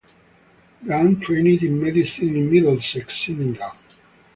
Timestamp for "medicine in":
1.79-2.51